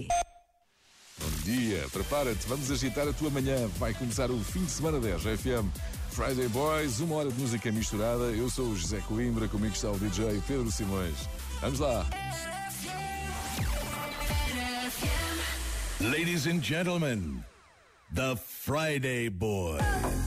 Bom 0.00 1.30
dia, 1.44 1.86
prepara-te, 1.92 2.46
vamos 2.46 2.70
agitar 2.70 3.06
a 3.06 3.12
tua 3.12 3.28
manhã. 3.28 3.68
Vai 3.78 3.92
começar 3.92 4.30
o 4.30 4.38
fim 4.42 4.64
de 4.64 4.70
semana 4.70 4.98
10 4.98 5.22
FM. 5.22 5.68
Friday 6.10 6.48
Boys, 6.48 7.00
uma 7.00 7.16
hora 7.16 7.30
de 7.30 7.38
música 7.38 7.70
misturada. 7.70 8.24
Eu 8.24 8.48
sou 8.48 8.66
o 8.68 8.76
José 8.76 9.00
Coimbra, 9.06 9.48
comigo 9.48 9.74
está 9.74 9.90
o 9.90 9.98
DJ 9.98 10.40
Pedro 10.46 10.70
Simões. 10.70 11.28
Vamos 11.60 11.78
lá! 11.78 12.06
Ladies 16.00 16.46
and 16.46 16.62
gentlemen, 16.62 17.44
the 18.14 18.34
Friday 18.36 19.28
Boys. 19.30 20.21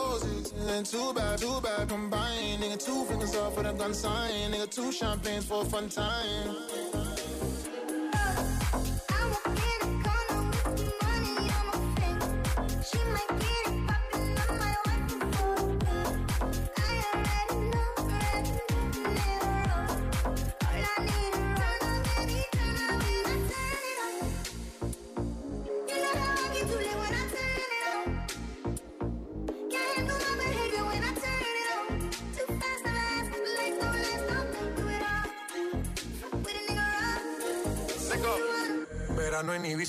poses. 0.00 0.52
And 0.68 0.86
two 0.86 1.12
bad, 1.14 1.38
two 1.38 1.60
bad 1.60 1.88
combined. 1.88 2.62
Nigga, 2.62 2.84
two 2.84 3.04
fingers 3.04 3.34
off 3.36 3.56
with 3.56 3.66
a 3.66 3.72
gun 3.72 3.94
sign. 3.94 4.52
Nigga, 4.52 4.68
two 4.70 4.92
champagnes 4.92 5.44
for 5.44 5.62
a 5.62 5.64
fun 5.64 5.88
time. 5.88 7.19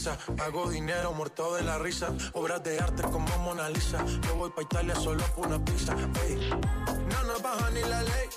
Lisa. 0.01 0.17
Hago 0.44 0.67
dinero 0.72 1.13
muerto 1.13 1.53
de 1.53 1.62
la 1.62 1.78
risa. 1.78 2.12
Obras 2.34 2.63
de 2.63 2.79
arte 2.79 3.03
como 3.03 3.38
Mona 3.38 3.69
Lisa. 3.69 4.03
Yo 4.23 4.35
voy 4.35 4.50
pa' 4.50 4.63
Italia 4.63 4.95
solo 4.95 5.23
por 5.35 5.45
una 5.45 5.63
pizza. 5.63 5.95
Ey. 6.25 6.50
No 7.12 7.23
nos 7.25 7.39
baja 7.44 7.69
ni 7.69 7.81
la 7.81 8.01
ley. 8.01 8.28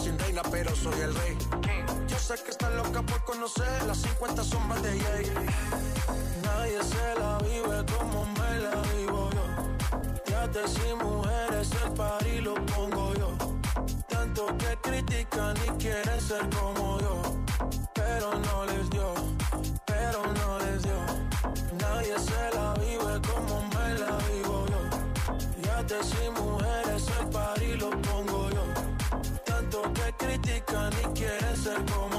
Sin 0.00 0.16
reina, 0.16 0.42
pero 0.48 0.76
soy 0.76 1.00
el 1.00 1.12
rey. 1.12 1.36
Yo 2.06 2.16
sé 2.20 2.34
que 2.44 2.50
estás 2.52 2.72
loca 2.72 3.02
por 3.02 3.24
conocer 3.24 3.82
las 3.88 3.98
50 3.98 4.44
sombras 4.44 4.80
de 4.80 4.90
Jay. 5.00 5.32
Nadie 6.44 6.84
se 6.84 7.20
la 7.20 7.38
vive 7.38 7.84
como 7.98 8.24
me 8.24 8.58
la 8.60 8.80
vivo 8.94 9.28
yo. 9.32 9.44
Ya 10.24 10.48
te 10.52 10.60
y 10.60 10.94
mujeres, 11.04 11.70
el 11.84 11.92
party 11.94 12.40
lo 12.42 12.54
pongo 12.66 13.12
yo. 13.14 13.36
Tanto 14.08 14.46
que 14.56 14.78
critican 14.82 15.56
y 15.66 15.70
quieren 15.82 16.20
ser 16.20 16.48
como 16.50 17.00
yo. 17.00 17.22
Pero 17.92 18.38
no 18.38 18.66
les 18.66 18.88
dio 18.90 19.17
cerca 30.68 30.90
ni 30.90 31.14
quiere 31.14 31.56
ser 31.56 31.84
como 31.86 32.17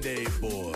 Friday, 0.00 0.26
boy. 0.40 0.67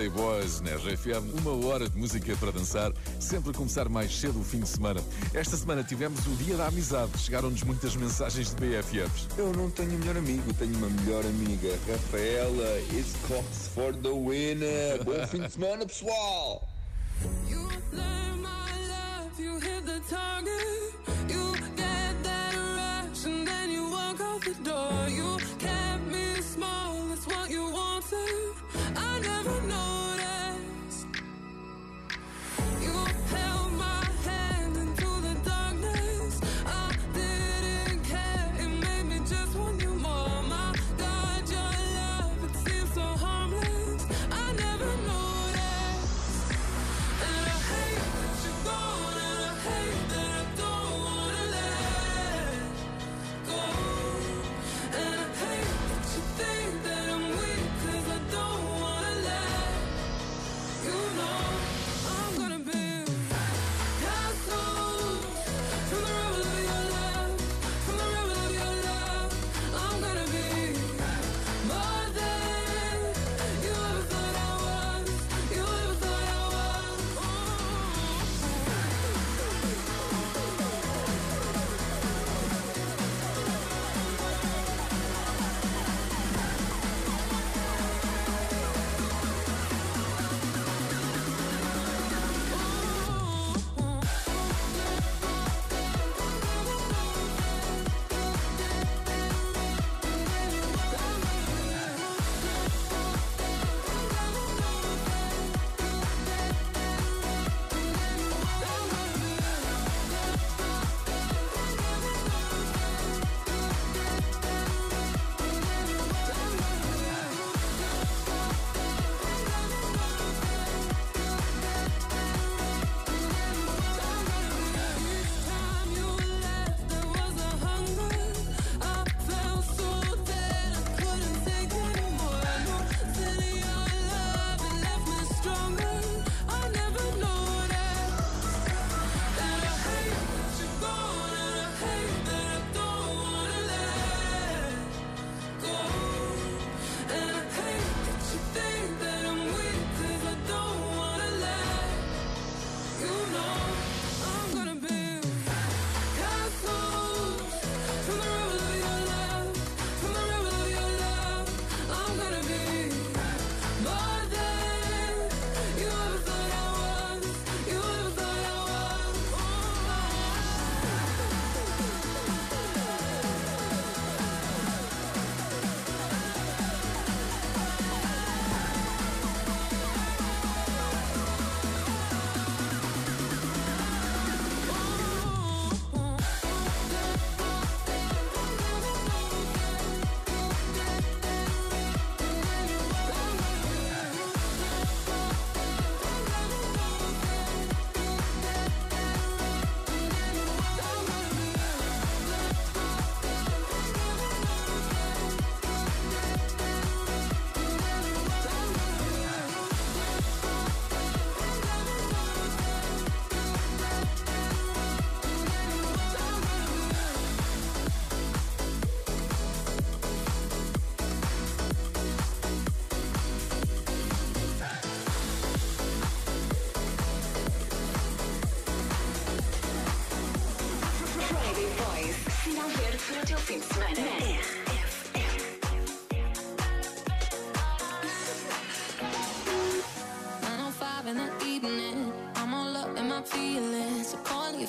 Friday 0.00 0.08
Boys 0.08 0.62
na 0.62 0.70
RFM. 0.76 1.42
Uma 1.42 1.66
hora 1.66 1.86
de 1.86 1.98
música 1.98 2.34
para 2.36 2.50
dançar, 2.50 2.90
sempre 3.18 3.50
a 3.50 3.52
começar 3.52 3.86
mais 3.86 4.18
cedo 4.18 4.40
o 4.40 4.42
fim 4.42 4.60
de 4.60 4.68
semana. 4.68 4.98
Esta 5.34 5.58
semana 5.58 5.84
tivemos 5.84 6.26
o 6.26 6.30
Dia 6.36 6.56
da 6.56 6.68
Amizade. 6.68 7.18
Chegaram-nos 7.18 7.62
muitas 7.64 7.94
mensagens 7.96 8.54
de 8.54 8.56
BFFs. 8.56 9.28
Eu 9.36 9.52
não 9.52 9.68
tenho 9.70 9.92
melhor 9.98 10.16
amigo, 10.16 10.54
tenho 10.54 10.74
uma 10.78 10.88
melhor 10.88 11.26
amiga. 11.26 11.78
Rafaela, 11.86 12.80
it's 12.98 13.14
Cox 13.28 13.68
for 13.74 13.94
the 13.94 14.08
winner. 14.08 15.04
Bom 15.04 15.26
fim 15.26 15.42
de 15.42 15.52
semana, 15.52 15.84
pessoal! 15.84 16.49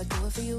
gotta 0.00 0.20
do 0.20 0.26
it 0.26 0.32
for 0.32 0.40
you. 0.40 0.56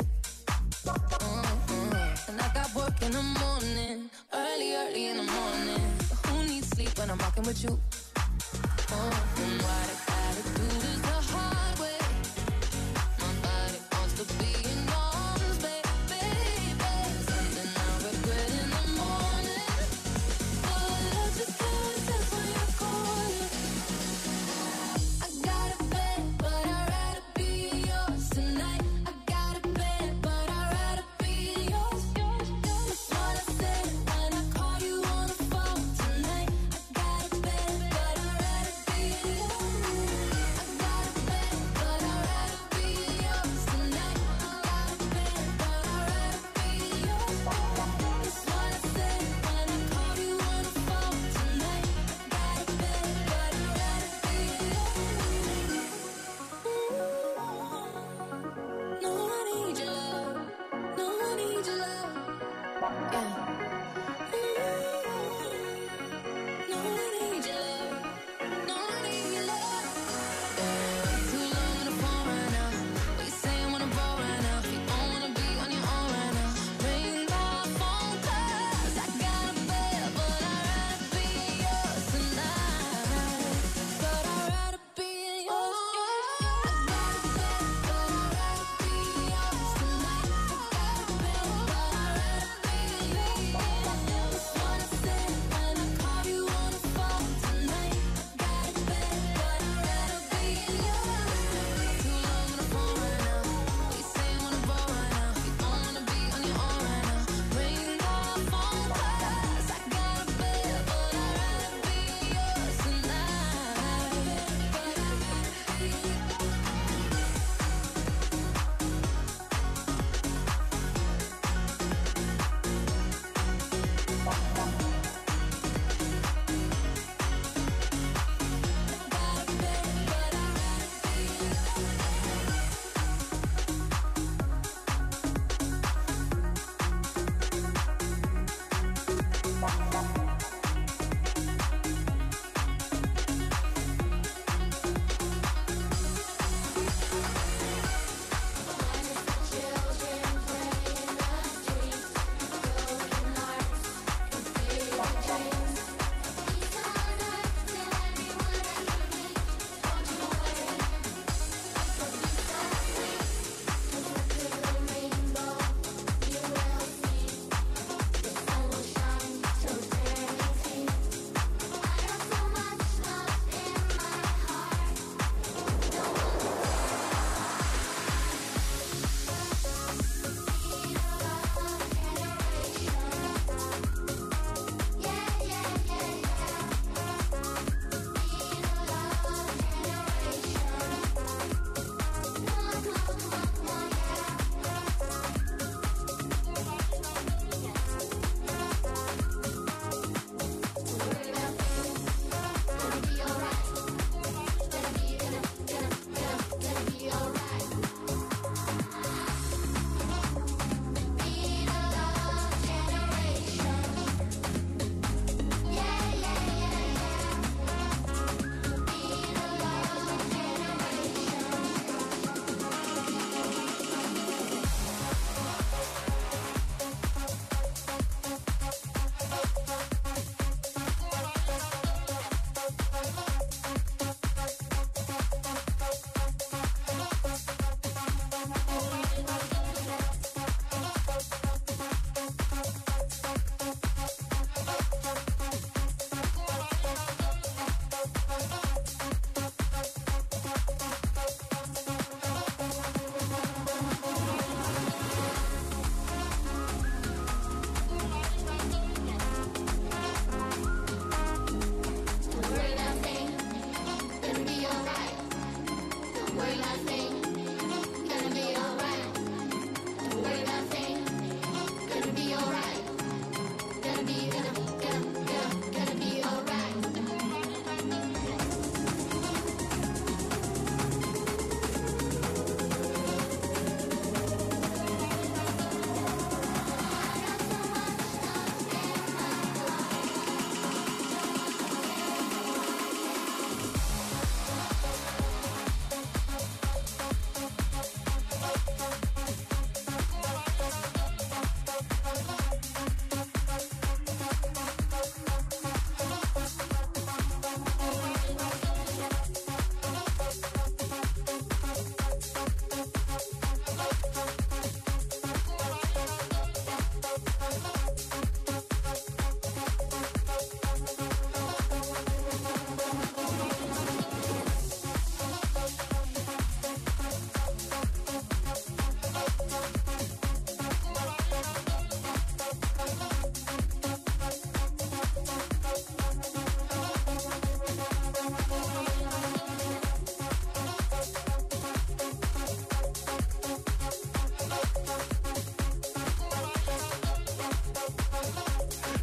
Mm-hmm. 0.86 2.32
And 2.32 2.42
I 2.42 2.54
got 2.54 2.76
work 2.76 3.02
in 3.02 3.12
the 3.12 3.24
morning, 3.24 4.10
early, 4.34 4.76
early 4.76 5.08
in 5.08 5.18
the 5.18 5.24
morning. 5.24 5.94
But 5.98 6.28
who 6.28 6.48
needs 6.48 6.68
sleep 6.70 6.98
when 6.98 7.10
I'm 7.10 7.18
rocking 7.18 7.44
with 7.44 7.64
you? 7.64 7.80
Mm-hmm. 8.16 10.11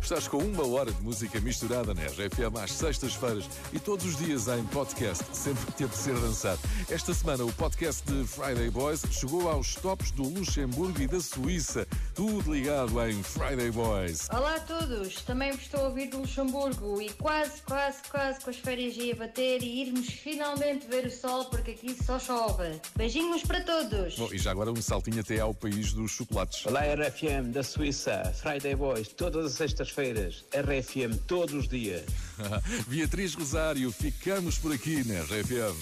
Estás 0.09 0.27
com 0.27 0.39
uma 0.39 0.67
hora 0.67 0.91
de 0.91 1.03
música 1.03 1.39
misturada 1.39 1.93
na 1.93 2.01
RFM 2.01 2.57
às 2.65 2.73
sextas-feiras 2.73 3.45
e 3.75 3.79
todos 3.79 4.07
os 4.07 4.17
dias 4.17 4.49
em 4.49 4.65
podcast, 4.65 5.23
sempre 5.37 5.67
que 5.67 5.73
te 5.73 5.85
apetecer 5.85 6.15
dançar. 6.15 6.57
Esta 6.89 7.13
semana 7.13 7.45
o 7.45 7.53
podcast 7.53 8.11
de 8.11 8.27
Friday 8.27 8.71
Boys 8.71 9.03
chegou 9.11 9.51
aos 9.51 9.75
tops 9.75 10.11
do 10.13 10.23
Luxemburgo 10.23 10.99
e 11.03 11.07
da 11.07 11.21
Suíça. 11.21 11.87
Tudo 12.19 12.53
ligado 12.53 13.01
em 13.09 13.23
Friday 13.23 13.71
Boys. 13.71 14.29
Olá 14.31 14.57
a 14.57 14.59
todos, 14.59 15.23
também 15.23 15.53
vos 15.53 15.63
estou 15.63 15.83
a 15.83 15.85
ouvir 15.85 16.09
do 16.09 16.19
Luxemburgo 16.19 17.01
e 17.01 17.11
quase, 17.11 17.63
quase, 17.63 18.03
quase 18.11 18.41
com 18.41 18.51
as 18.51 18.57
férias 18.57 18.97
ia 18.97 19.15
bater 19.15 19.63
e 19.63 19.83
irmos 19.83 20.09
finalmente 20.09 20.85
ver 20.89 21.07
o 21.07 21.11
sol 21.13 21.45
porque 21.45 21.71
aqui 21.71 21.97
só 22.05 22.19
chove. 22.19 22.81
Beijinhos 22.97 23.43
para 23.43 23.61
todos! 23.61 24.17
Bom, 24.17 24.31
e 24.33 24.39
já 24.39 24.51
agora 24.51 24.73
um 24.73 24.83
saltinho 24.83 25.21
até 25.21 25.39
ao 25.39 25.55
país 25.55 25.93
dos 25.93 26.11
chocolates. 26.11 26.67
Olá 26.67 26.81
RFM 26.81 27.53
da 27.53 27.63
Suíça, 27.63 28.25
Friday 28.35 28.75
Boys, 28.75 29.07
todas 29.07 29.47
as 29.47 29.53
sextas-feiras, 29.53 30.45
RFM 30.53 31.17
todos 31.29 31.55
os 31.55 31.69
dias. 31.69 32.03
Beatriz 32.89 33.35
Rosário, 33.35 33.93
ficamos 33.93 34.59
por 34.59 34.73
aqui 34.73 35.07
na 35.07 35.21
RFM. 35.21 35.79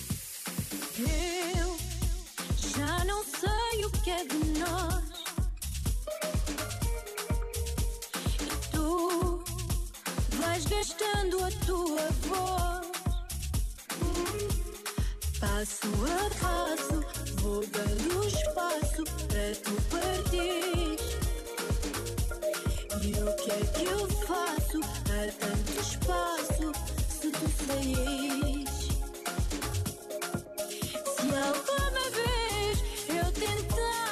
Eu 0.99 1.79
já 2.77 3.05
não 3.07 3.25
sei 3.25 3.87
o 3.87 3.91
que 3.91 4.11
é 4.11 4.23
de 4.23 4.59
nós. 4.59 5.06
Vais 10.57 10.65
gastando 10.67 11.45
a 11.45 11.51
tua 11.67 12.09
voz. 12.29 12.87
Passo 15.39 15.89
a 16.05 16.31
passo, 16.41 17.05
vou 17.43 17.63
dando 17.67 18.27
espaço 18.27 19.05
para 19.29 19.55
tu 19.65 19.75
partir. 19.91 20.97
E 23.03 23.09
o 23.13 23.37
que 23.37 23.51
é 23.51 23.63
que 23.75 23.85
eu 23.85 24.09
faço? 24.27 24.81
Há 25.13 25.23
tanto 25.41 25.73
espaço 25.81 26.73
se 27.21 27.31
tu 27.31 27.47
saís. 27.67 28.71
Se 31.17 31.27
alguma 31.37 32.05
vez 32.17 32.75
eu 33.09 33.27
tentar 33.33 34.06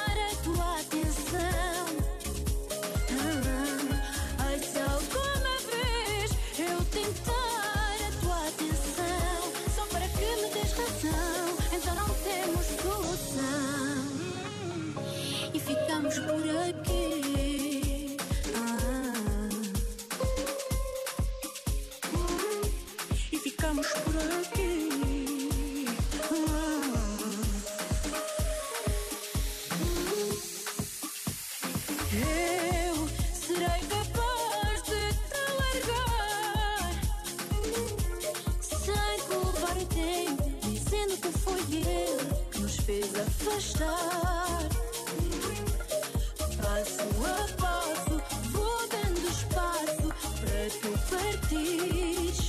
Passo 46.61 46.99
a 47.23 47.47
passo, 47.55 48.15
vou 48.51 48.83
dando 48.89 49.27
espaço 49.29 50.07
para 50.41 50.63
tu 50.81 50.91
partires. 51.09 52.39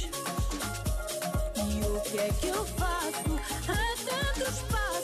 E 1.55 1.59
o 1.87 2.01
que 2.01 2.19
é 2.19 2.29
que 2.41 2.49
eu 2.49 2.65
faço? 2.67 3.33
Há 3.69 3.81
tanto 4.05 4.51
espaço 4.51 4.96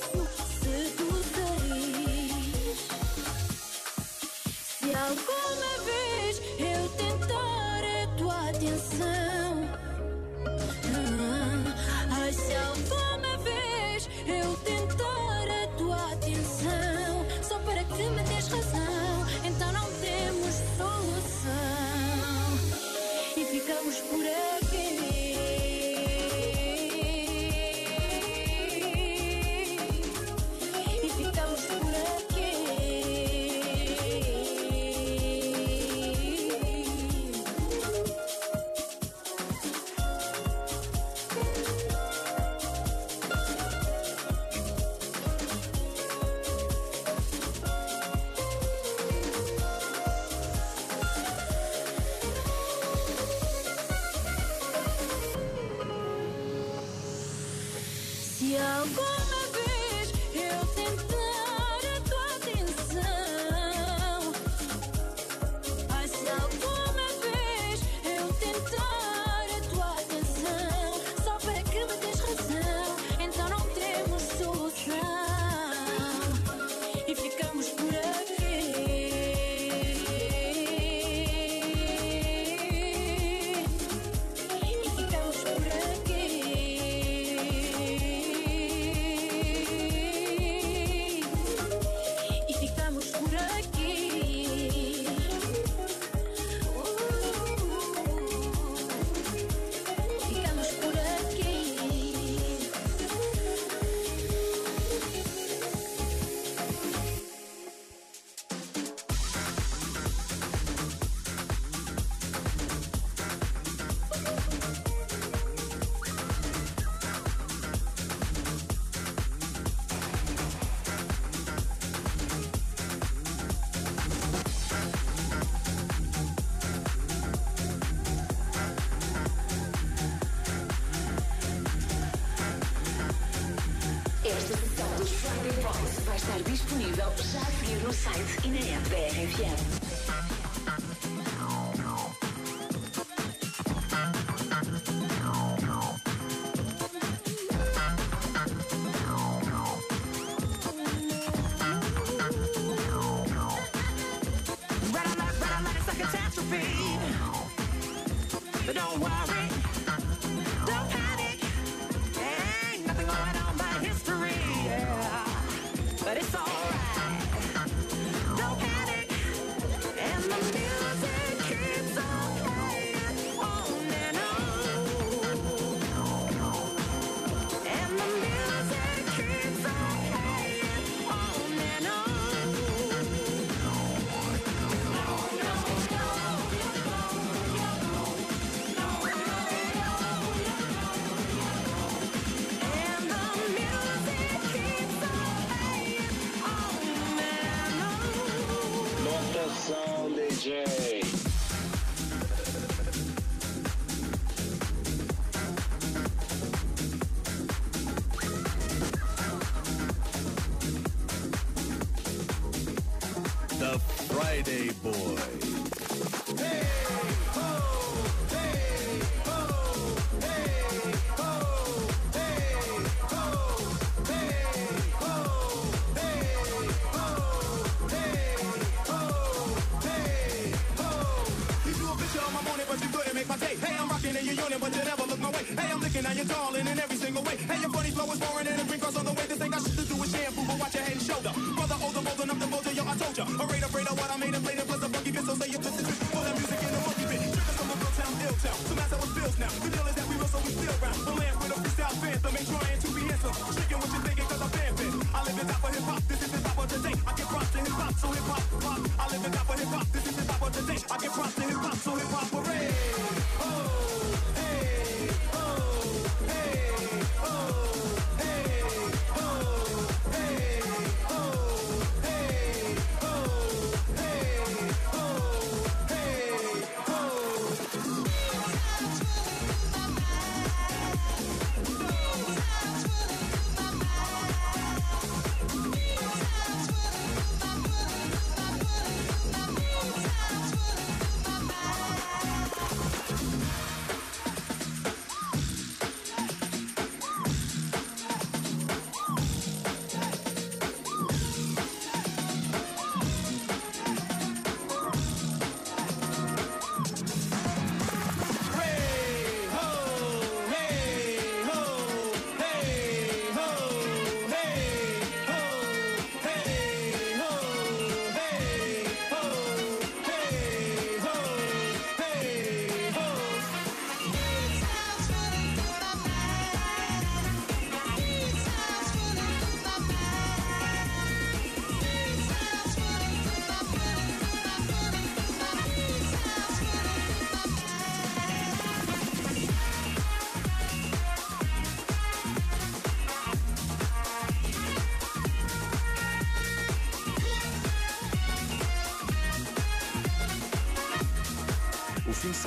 Sites 137.93 138.43
in 138.47 138.57
a 138.57 138.59
RFM. 138.59 139.72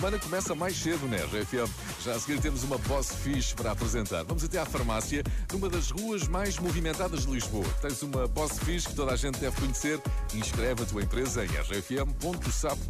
semana 0.05 0.19
começa 0.19 0.53
mais 0.53 0.75
cedo 0.75 1.07
né? 1.07 1.17
RFM. 1.17 1.67
Já 2.03 2.13
a 2.13 2.19
seguir 2.19 2.39
temos 2.39 2.63
uma 2.63 2.77
boss 2.77 3.09
fixe 3.23 3.55
para 3.55 3.71
apresentar. 3.71 4.23
Vamos 4.23 4.43
até 4.43 4.59
à 4.59 4.65
farmácia, 4.65 5.23
numa 5.51 5.67
das 5.67 5.89
ruas 5.89 6.27
mais 6.27 6.59
movimentadas 6.59 7.25
de 7.25 7.31
Lisboa. 7.31 7.65
Tens 7.81 8.03
uma 8.03 8.27
boss 8.27 8.59
fixe 8.59 8.89
que 8.89 8.93
toda 8.93 9.13
a 9.13 9.15
gente 9.15 9.39
deve 9.39 9.59
conhecer. 9.59 9.99
Inscreve 10.35 10.83
a 10.83 10.85
tua 10.85 11.01
empresa 11.01 11.43
em 11.43 11.47
rfm.sapo.pt. 11.47 12.83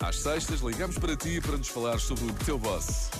Às 0.00 0.16
sextas, 0.16 0.60
ligamos 0.60 0.96
para 0.96 1.14
ti 1.14 1.38
para 1.38 1.58
nos 1.58 1.68
falar 1.68 2.00
sobre 2.00 2.24
o 2.24 2.32
teu 2.32 2.58
boss. 2.58 3.10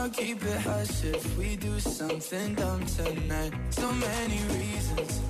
I'll 0.00 0.08
keep 0.08 0.42
it 0.42 0.60
hush 0.62 1.04
if 1.04 1.36
we 1.36 1.56
do 1.56 1.78
something 1.78 2.54
dumb 2.54 2.86
tonight. 2.86 3.52
So 3.68 3.92
many 3.92 4.40
reasons. 4.56 5.20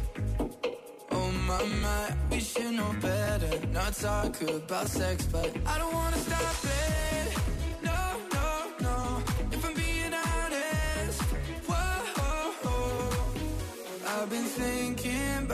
Oh 1.10 1.30
my 1.48 1.64
my, 1.82 2.14
we 2.30 2.38
should 2.38 2.74
know 2.74 2.94
better. 3.00 3.66
Not 3.72 3.94
talk 3.94 4.40
about 4.42 4.86
sex, 4.86 5.26
but 5.26 5.50
I 5.66 5.76
don't 5.76 5.92
wanna 5.92 6.18
stop 6.18 6.64
it. 6.64 7.49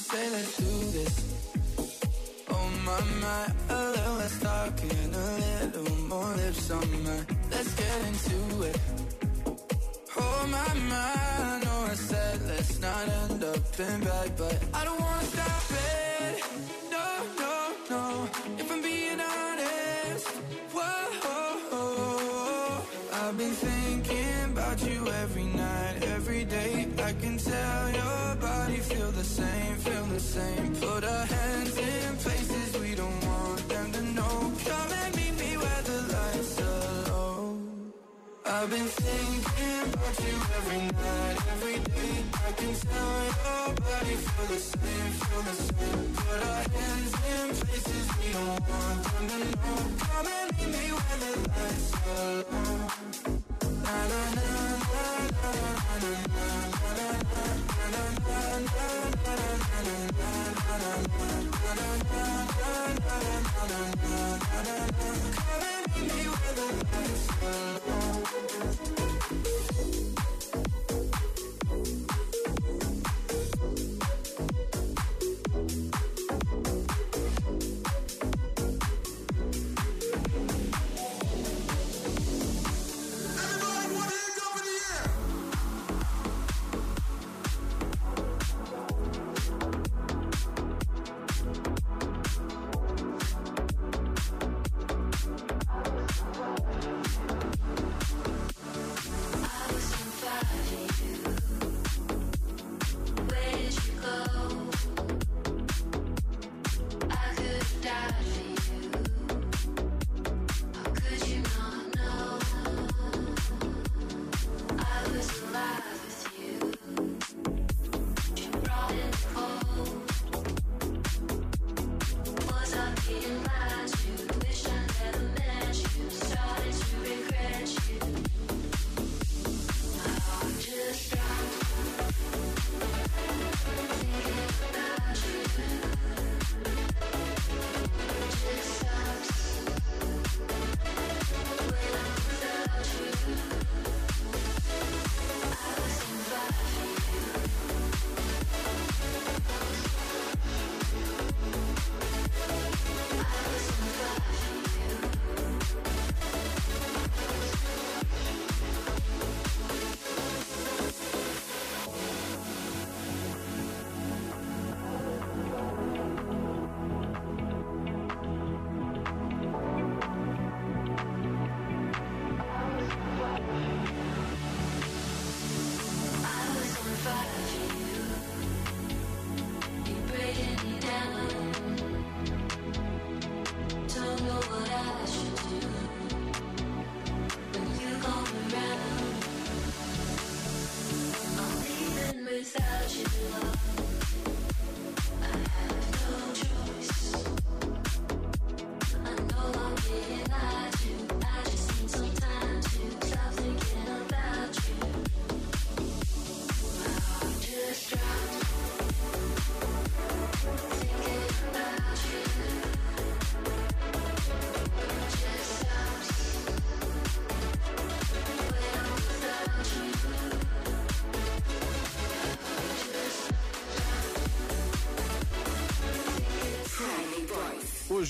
Say 0.00 0.30
let's 0.30 0.56
do 0.56 0.98
this. 0.98 1.14
Oh 2.48 2.70
my 2.86 3.00
my, 3.20 3.52
a 3.68 3.90
little 3.90 4.14
less 4.14 4.40
talking, 4.40 5.14
a 5.14 5.26
little 5.44 5.96
more 6.08 6.34
lips 6.36 6.70
on 6.70 7.02
my. 7.04 7.18
Let's 7.50 7.74
get 7.74 7.98
into 8.08 8.62
it. 8.62 8.80
Oh 10.16 10.46
my 10.50 10.74
my, 10.88 11.14
I 11.54 11.60
know 11.64 11.86
I 11.90 11.94
said 11.94 12.42
let's 12.48 12.80
not 12.80 13.08
end 13.08 13.44
up 13.44 13.78
in 13.78 14.00
bed, 14.00 14.32
but 14.38 14.58
I 14.72 14.84
don't 14.84 15.00
wanna 15.00 15.24
stop 15.24 15.70
it. 15.70 16.09
I've 38.62 38.68
been 38.68 38.84
thinking 38.84 39.94
about 39.94 40.20
you 40.20 40.36
every 40.58 40.82
night, 40.92 41.38
every 41.48 41.78
day. 41.78 42.24
I 42.46 42.52
can 42.52 42.74
tell 42.74 43.24
your 43.24 43.74
body 43.74 44.14
feel 44.20 44.46
the 44.52 44.60
same, 44.60 45.12
feel 45.24 45.42
the 45.48 45.54
same. 45.64 46.12
Put 46.14 46.40
our 46.44 46.62
hands 46.68 47.12
in 47.32 47.46
places 47.56 48.06
we 48.20 48.32
don't 48.34 48.60
want 48.68 49.02
them 49.12 49.28
to 49.32 49.38
know. 49.48 49.80
Come 50.04 50.26
and 50.28 50.48
meet 50.58 50.68
me 50.76 50.92
where 50.92 51.18
the 51.24 51.32
lights 51.48 51.88
are 52.04 52.36
low. 52.52 52.76
Na 53.80 53.96
na 54.12 54.22
na 54.36 54.48
na 54.76 55.04
na 55.40 55.52
na 56.00 56.12
na 56.98 57.08
na 57.32 57.49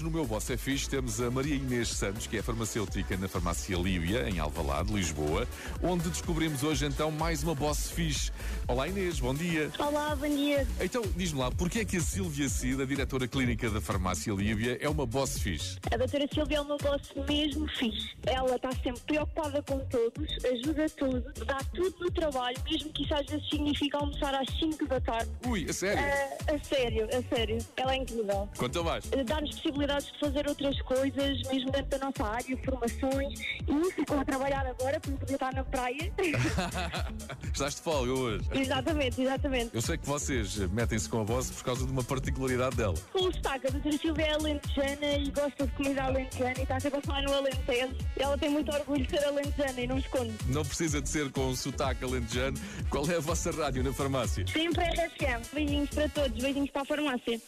hoje 0.00 0.04
no 0.04 0.10
meu 0.10 0.24
Boss 0.24 0.48
é 0.48 0.56
Fixe 0.56 0.88
temos 0.88 1.20
a 1.20 1.30
Maria 1.30 1.54
Inês 1.54 1.88
Santos, 1.88 2.26
que 2.26 2.38
é 2.38 2.42
farmacêutica 2.42 3.16
na 3.18 3.28
farmácia 3.28 3.76
Líbia, 3.76 4.28
em 4.30 4.38
Alvalade, 4.38 4.90
Lisboa, 4.92 5.46
onde 5.82 6.08
descobrimos 6.08 6.62
hoje 6.62 6.86
então 6.86 7.10
mais 7.10 7.42
uma 7.42 7.54
Boss 7.54 7.90
Fixe. 7.90 8.32
Olá 8.66 8.88
Inês, 8.88 9.20
bom 9.20 9.34
dia. 9.34 9.70
Olá, 9.78 10.16
bom 10.16 10.28
dia. 10.28 10.66
Então, 10.80 11.02
diz-me 11.14 11.40
lá, 11.40 11.50
porquê 11.50 11.80
é 11.80 11.84
que 11.84 11.98
a 11.98 12.00
Silvia 12.00 12.48
Cida, 12.48 12.86
diretora 12.86 13.28
clínica 13.28 13.68
da 13.68 13.80
farmácia 13.80 14.32
Líbia, 14.32 14.78
é 14.80 14.88
uma 14.88 15.04
Boss 15.04 15.38
Fixe? 15.38 15.78
A 15.92 15.96
doutora 15.96 16.24
Silvia 16.32 16.58
é 16.58 16.60
uma 16.60 16.76
boss 16.76 17.12
mesmo 17.28 17.68
fixe. 17.70 18.10
Ela 18.24 18.54
está 18.54 18.70
sempre 18.72 19.00
preocupada 19.08 19.60
com 19.62 19.78
todos, 19.86 20.44
ajuda 20.44 20.88
tudo, 20.90 21.44
dá 21.44 21.58
tudo 21.74 21.94
no 22.00 22.10
trabalho, 22.12 22.56
mesmo 22.70 22.92
que 22.92 23.02
isso 23.02 23.14
às 23.14 23.26
vezes 23.26 23.48
significa 23.48 23.98
almoçar 23.98 24.32
às 24.34 24.48
5 24.58 24.86
da 24.86 25.00
tarde. 25.00 25.28
Ui, 25.46 25.66
a 25.68 25.72
sério? 25.72 26.00
Ah, 26.02 26.54
a 26.54 26.64
sério, 26.64 27.08
a 27.12 27.34
sério. 27.34 27.58
Ela 27.76 27.94
é 27.94 27.96
incrível. 27.96 28.48
Conta 28.56 28.82
mais. 28.84 29.10
Ah, 29.12 29.22
Dá-nos 29.24 29.50
possibilidades 29.56 30.12
de 30.12 30.18
fazer 30.20 30.48
outras 30.48 30.80
coisas, 30.82 31.42
mesmo 31.48 31.70
dentro 31.72 31.98
da 31.98 32.06
nossa 32.06 32.24
área, 32.24 32.56
formações. 32.64 33.40
E 33.40 33.92
ficou 33.92 34.18
a 34.20 34.24
trabalhar 34.24 34.64
agora, 34.66 35.00
porque 35.00 35.18
podia 35.18 35.34
estar 35.36 35.52
na 35.52 35.64
praia. 35.64 36.12
Estás 37.52 37.74
de 37.74 37.80
folga 37.82 38.12
hoje. 38.12 38.44
exatamente, 38.52 39.20
exatamente. 39.22 39.70
Eu 39.74 39.82
sei 39.82 39.98
que 39.98 40.06
vocês 40.06 40.56
metem-se 40.70 41.08
com 41.08 41.20
a 41.20 41.24
Boss 41.24 41.50
por 41.50 41.64
causa 41.64 41.84
de 41.84 41.90
uma 41.92 42.04
particularidade 42.04 42.76
dela. 42.76 42.94
Com 43.12 43.24
o 43.28 43.32
sotaque, 43.32 43.66
a 43.66 43.70
doutora 43.70 43.98
Silvia 43.98 44.26
é 44.26 44.32
alentejana 44.34 45.12
e 45.18 45.30
gosta 45.30 45.66
de 45.66 45.72
comida 45.80 46.04
alentejana 46.04 46.58
e 46.58 46.62
está 46.62 46.78
sempre 46.78 46.98
a 46.98 47.02
falar 47.02 47.22
no 47.22 47.32
Alentejo. 47.32 47.96
Ela 48.16 48.36
tem 48.36 48.50
muito 48.50 48.70
orgulho 48.70 49.02
de 49.02 49.10
ser 49.10 49.24
alentejana 49.24 49.80
e 49.80 49.86
não 49.86 49.98
esconde. 49.98 50.34
Não 50.48 50.62
precisa 50.62 51.00
de 51.00 51.08
ser 51.08 51.30
com 51.32 51.56
sotaque 51.56 52.04
alentejano. 52.04 52.58
Qual 52.90 53.10
é 53.10 53.16
a 53.16 53.20
vossa 53.20 53.50
rádio 53.50 53.82
na 53.82 53.92
farmácia? 53.92 54.46
Sempre 54.46 54.84
é 54.84 54.90
RFM. 54.90 55.42
Beijinhos 55.54 55.88
para 55.90 56.08
todos, 56.10 56.42
beijinhos 56.42 56.70
para 56.70 56.82
a 56.82 56.84
farmácia. 56.84 57.40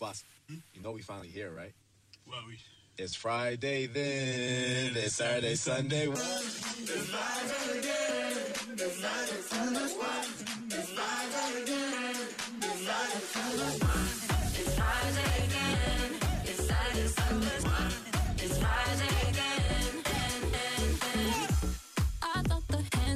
Boss, 0.00 0.24
you 0.48 0.82
know 0.82 0.92
we 0.92 1.02
finally 1.02 1.28
here, 1.28 1.50
right? 1.50 1.72
Well, 2.26 2.42
we... 2.48 2.58
It's 2.98 3.14
Friday 3.14 3.86
then, 3.86 4.94
it's 4.96 5.14
Saturday, 5.14 5.56
Sunday. 5.56 6.08
I 13.84 14.21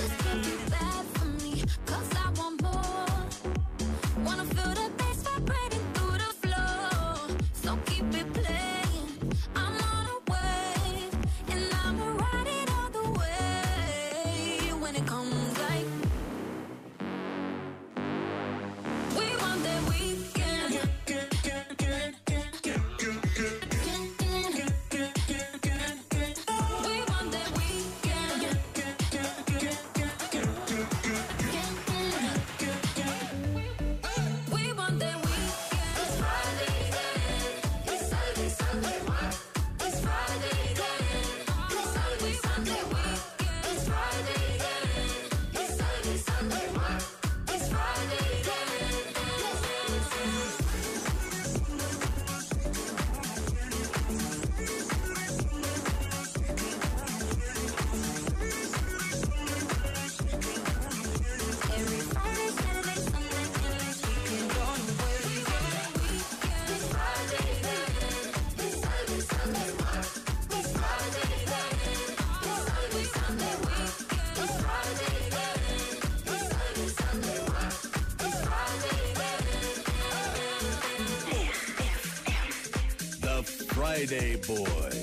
Just 0.00 0.49
Friday 83.80 84.36
Boys. 84.46 84.99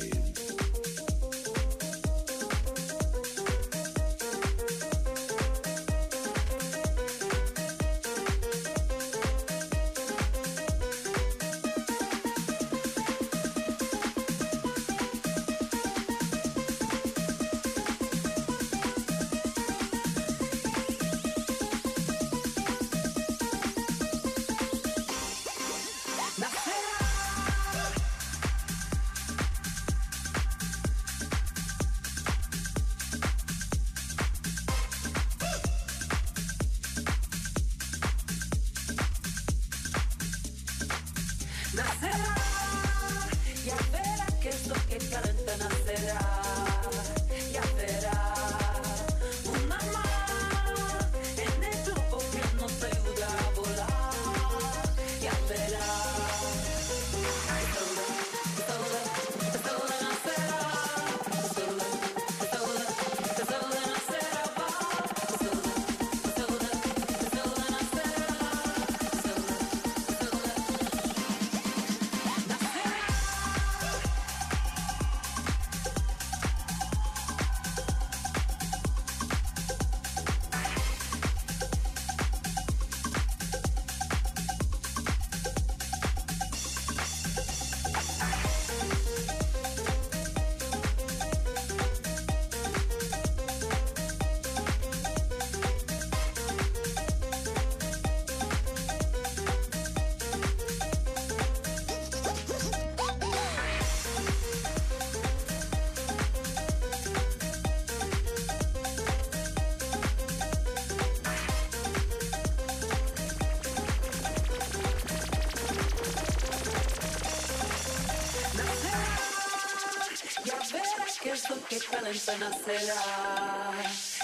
que 121.22 121.32
es 121.32 121.50
lo 121.50 121.56
que 121.68 121.80
tan 121.80 122.14
sana 122.16 122.52
será, 122.66 123.74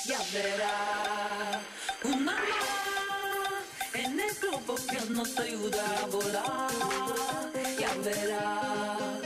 ya 0.06 0.20
verá. 0.34 1.62
Un 2.04 2.30
alma 2.30 3.64
en 3.94 4.20
el 4.20 4.36
globo 4.36 4.76
que 4.76 5.00
nos 5.10 5.38
ayuda 5.40 5.84
a 6.02 6.06
volar, 6.08 7.52
ya 7.80 7.94
verá. 8.04 9.23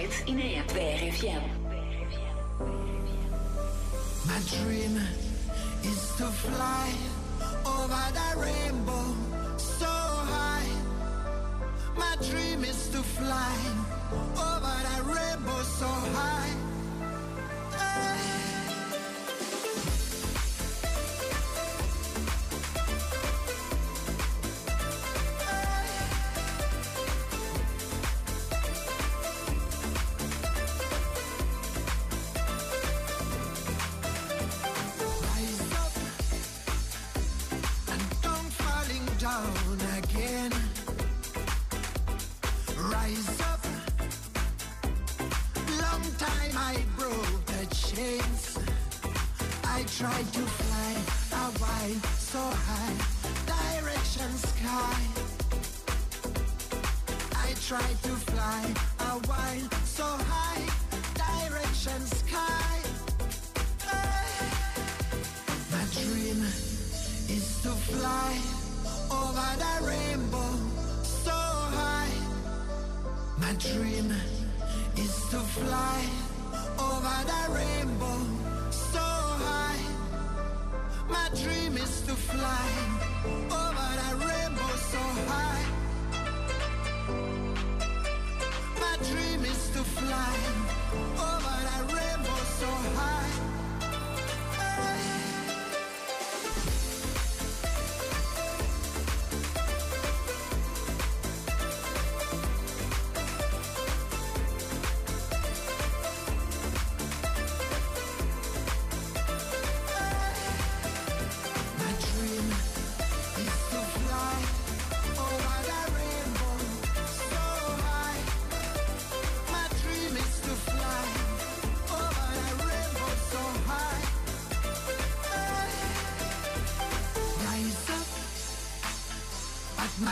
Nights 0.00 0.22
in 0.26 0.40
Air. 0.40 0.64
RFM. 0.68 1.42
My 4.26 4.40
dream 4.48 4.96
is 5.84 6.16
to 6.16 6.24
fly 6.24 6.88
over 7.66 8.04
the 8.18 8.40
rainbow 8.40 9.04
so 9.58 9.92
high. 10.32 10.70
My 11.98 12.16
dream 12.30 12.64
is 12.64 12.88
to 12.88 13.02
fly 13.02 13.56
over 14.48 14.76
the 14.88 15.02
rainbow 15.04 15.62
so 15.64 15.88
high. 16.16 16.69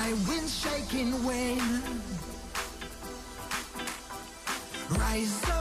my 0.09 0.15
wind-shaking 0.27 1.23
wave. 1.23 1.83
Rise 4.91 5.45
up. 5.51 5.58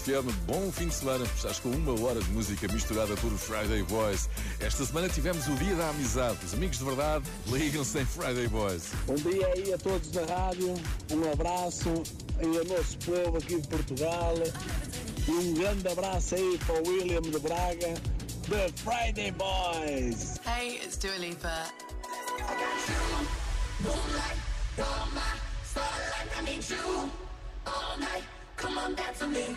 FM. 0.00 0.32
Bom 0.46 0.72
fim 0.72 0.88
de 0.88 0.94
semana. 0.94 1.24
Estás 1.36 1.58
com 1.58 1.68
uma 1.68 1.92
hora 2.00 2.20
de 2.20 2.30
música 2.30 2.66
misturada 2.68 3.14
por 3.16 3.30
Friday 3.32 3.82
Boys. 3.82 4.30
Esta 4.58 4.84
semana 4.84 5.08
tivemos 5.08 5.46
o 5.46 5.54
Dia 5.56 5.74
da 5.74 5.90
Amizade. 5.90 6.38
Os 6.44 6.54
amigos 6.54 6.78
de 6.78 6.84
verdade 6.84 7.24
ligam-se 7.46 7.98
em 7.98 8.06
Friday 8.06 8.48
Boys. 8.48 8.92
Bom 9.06 9.14
dia 9.16 9.46
aí 9.54 9.74
a 9.74 9.78
todos 9.78 10.10
da 10.10 10.24
rádio. 10.24 10.74
Um 11.12 11.32
abraço 11.32 12.02
e 12.40 12.58
ao 12.58 12.64
nosso 12.64 12.98
povo 12.98 13.36
aqui 13.36 13.60
de 13.60 13.68
Portugal. 13.68 14.34
E 15.28 15.30
um 15.30 15.54
grande 15.54 15.88
abraço 15.88 16.34
aí 16.34 16.58
para 16.66 16.82
o 16.82 16.88
William 16.88 17.20
de 17.20 17.38
Braga, 17.38 17.94
The 18.48 18.70
Friday 18.76 19.32
Boys. 19.32 20.40
Hey, 20.46 20.80
it's 20.82 20.96
Dua 20.96 21.16
Lipa. 21.18 21.66
Come 28.56 28.76
on, 28.76 28.94
dance 28.94 29.20
with 29.22 29.30
me. 29.30 29.56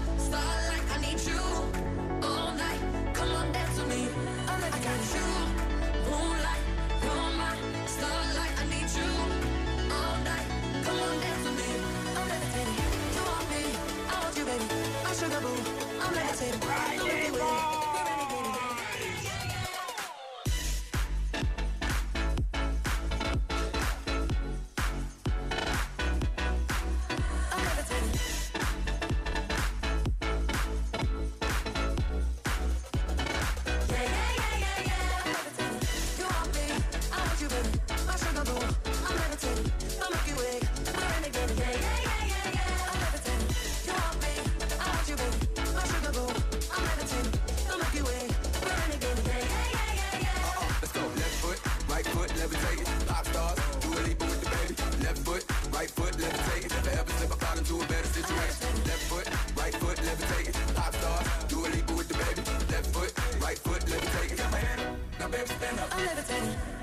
baby's 65.31 65.53
been. 65.53 65.79
I've 65.79 65.97
never 65.97 66.21
been. 66.23 66.80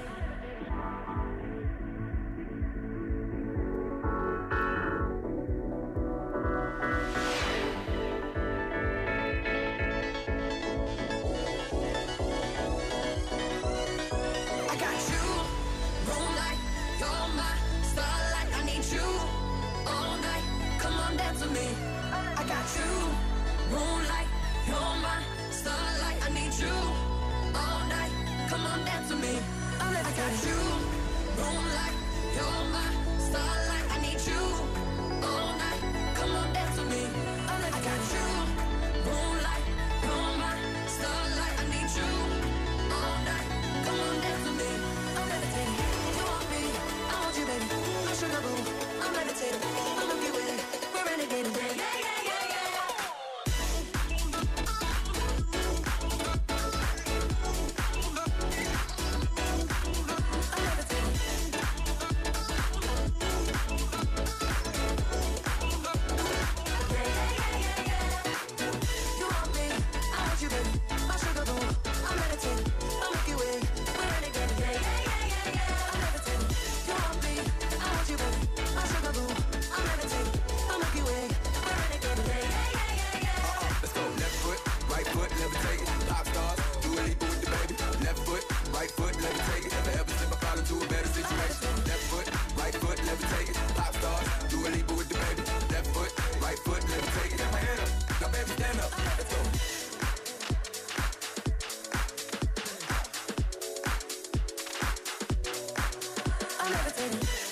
I'm 106.68 106.74
levitating. 106.74 107.47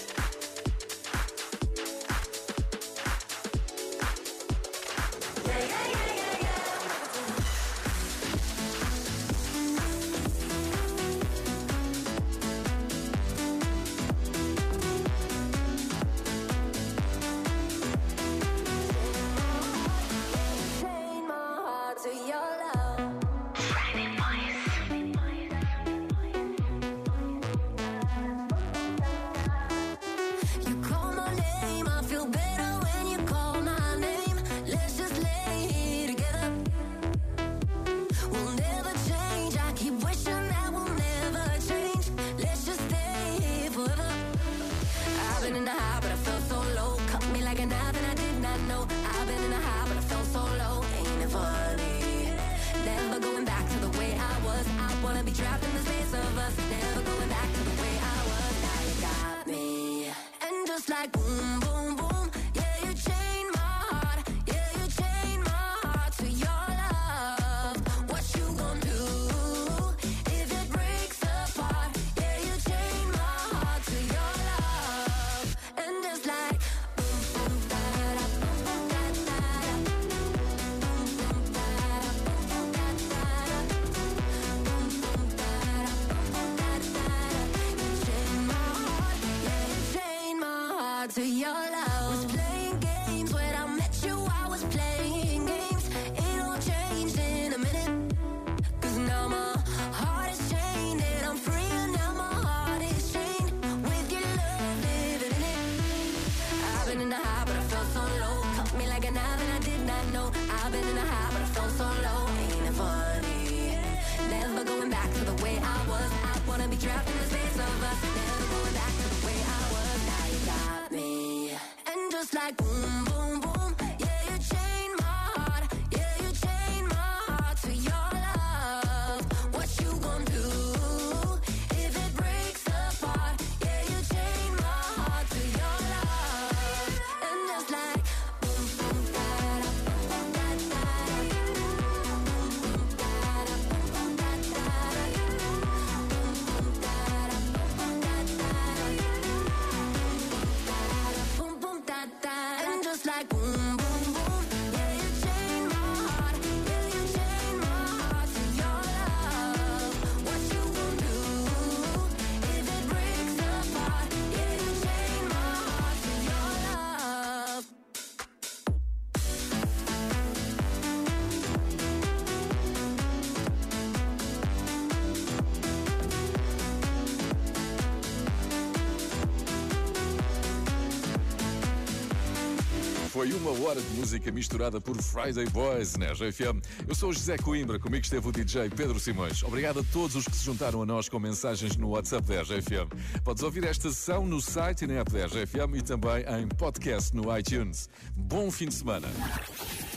Foi 183.27 183.35
uma 183.35 183.67
hora 183.67 183.81
de 183.81 183.89
música 183.97 184.31
misturada 184.31 184.81
por 184.81 184.97
Friday 185.03 185.47
Boys 185.47 185.97
na 185.97 186.07
né, 186.07 186.15
FM. 186.15 186.65
Eu 186.87 186.95
sou 186.95 187.11
o 187.11 187.13
José 187.13 187.37
Coimbra, 187.37 187.77
comigo 187.77 188.05
esteve 188.05 188.29
o 188.29 188.31
DJ 188.31 188.71
Pedro 188.71 189.01
Simões. 189.01 189.43
Obrigado 189.43 189.81
a 189.81 189.85
todos 189.93 190.15
os 190.15 190.27
que 190.27 190.37
se 190.37 190.45
juntaram 190.45 190.81
a 190.81 190.87
nós 190.87 191.09
com 191.09 191.19
mensagens 191.19 191.77
no 191.77 191.89
WhatsApp 191.89 192.25
da 192.25 192.43
RGFM. 192.43 192.89
Podes 193.25 193.43
ouvir 193.43 193.65
esta 193.65 193.91
sessão 193.91 194.25
no 194.25 194.41
site 194.41 194.83
e 194.83 194.87
na 194.87 195.01
app 195.01 195.11
da 195.11 195.27
RGFM 195.27 195.77
e 195.77 195.83
também 195.83 196.25
em 196.41 196.47
podcast 196.47 197.17
no 197.17 197.37
iTunes. 197.37 197.91
Bom 198.15 198.49
fim 198.49 198.69
de 198.69 198.75
semana. 198.75 199.09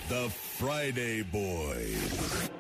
The 0.08 0.28
Friday 0.58 1.24
Boys. 1.26 2.59